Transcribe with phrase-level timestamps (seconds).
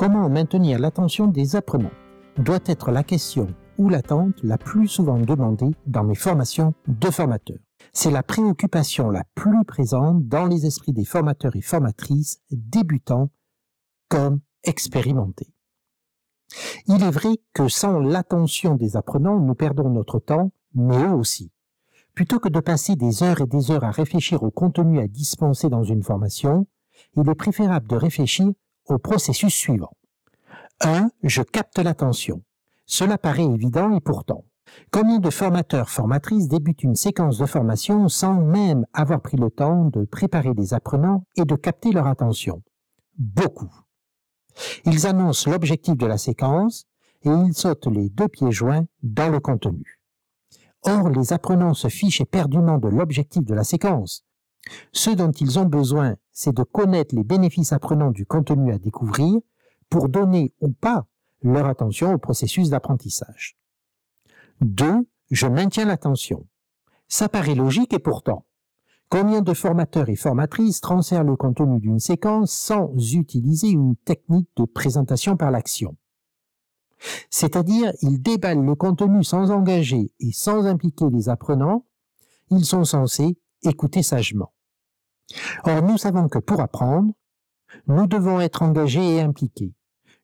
[0.00, 1.92] Comment maintenir l'attention des apprenants
[2.38, 7.58] doit être la question ou l'attente la plus souvent demandée dans mes formations de formateurs.
[7.92, 13.28] C'est la préoccupation la plus présente dans les esprits des formateurs et formatrices débutants
[14.08, 15.52] comme expérimentés.
[16.86, 21.52] Il est vrai que sans l'attention des apprenants, nous perdons notre temps, mais eux aussi.
[22.14, 25.68] Plutôt que de passer des heures et des heures à réfléchir au contenu à dispenser
[25.68, 26.66] dans une formation,
[27.18, 28.50] il est préférable de réfléchir
[28.90, 29.92] au processus suivant.
[30.80, 31.10] 1.
[31.22, 32.42] Je capte l'attention.
[32.86, 34.44] Cela paraît évident et pourtant.
[34.92, 39.86] Combien de formateurs, formatrices débutent une séquence de formation sans même avoir pris le temps
[39.86, 42.62] de préparer les apprenants et de capter leur attention?
[43.18, 43.72] Beaucoup.
[44.84, 46.86] Ils annoncent l'objectif de la séquence
[47.22, 50.00] et ils sautent les deux pieds joints dans le contenu.
[50.82, 54.24] Or, les apprenants se fichent éperdument de l'objectif de la séquence.
[54.92, 59.40] Ce dont ils ont besoin, c'est de connaître les bénéfices apprenants du contenu à découvrir
[59.88, 61.06] pour donner ou pas
[61.42, 63.56] leur attention au processus d'apprentissage.
[64.60, 65.06] 2.
[65.30, 66.46] Je maintiens l'attention.
[67.08, 68.44] Ça paraît logique et pourtant,
[69.08, 74.64] combien de formateurs et formatrices transfèrent le contenu d'une séquence sans utiliser une technique de
[74.64, 75.96] présentation par l'action?
[77.30, 81.86] C'est-à-dire, ils déballent le contenu sans engager et sans impliquer les apprenants,
[82.50, 84.52] ils sont censés écouter sagement.
[85.64, 87.12] Or, nous savons que pour apprendre,
[87.86, 89.74] nous devons être engagés et impliqués.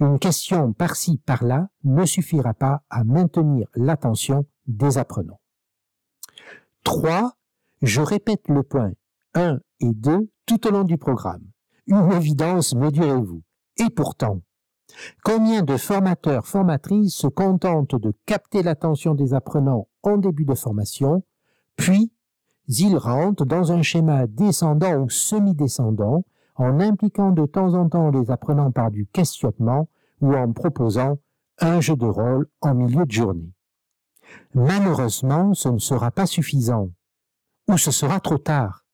[0.00, 5.40] Une question par-ci, par-là ne suffira pas à maintenir l'attention des apprenants.
[6.84, 7.32] 3.
[7.82, 8.92] Je répète le point
[9.34, 11.44] 1 et 2 tout au long du programme.
[11.86, 13.42] Une évidence, me direz-vous.
[13.78, 14.40] Et pourtant,
[15.24, 21.24] combien de formateurs, formatrices se contentent de capter l'attention des apprenants en début de formation,
[21.76, 22.12] puis
[22.68, 26.24] ils rentrent dans un schéma descendant ou semi-descendant
[26.56, 29.88] en impliquant de temps en temps les apprenants par du questionnement
[30.20, 31.18] ou en proposant
[31.60, 33.52] un jeu de rôle en milieu de journée.
[34.54, 36.90] Malheureusement, ce ne sera pas suffisant,
[37.68, 38.84] ou ce sera trop tard.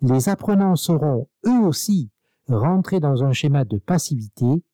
[0.00, 2.10] Les apprenants seront, eux aussi,
[2.48, 4.64] rentrés dans un schéma de passivité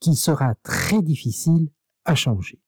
[0.00, 1.70] qui sera très difficile
[2.04, 2.60] à changer.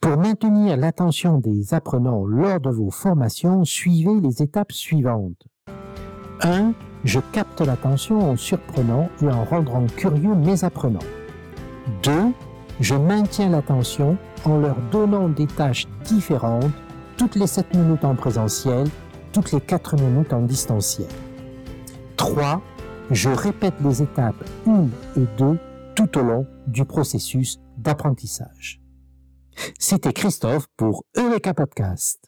[0.00, 5.46] Pour maintenir l'attention des apprenants lors de vos formations, suivez les étapes suivantes.
[6.40, 6.72] 1.
[7.04, 10.98] Je capte l'attention en surprenant et en rendant curieux mes apprenants.
[12.02, 12.12] 2.
[12.80, 16.72] Je maintiens l'attention en leur donnant des tâches différentes
[17.16, 18.86] toutes les 7 minutes en présentiel,
[19.32, 21.08] toutes les 4 minutes en distanciel.
[22.16, 22.62] 3.
[23.10, 24.86] Je répète les étapes 1
[25.16, 25.58] et 2
[25.96, 28.80] tout au long du processus d'apprentissage.
[29.78, 32.27] C'était Christophe pour Eureka Podcast.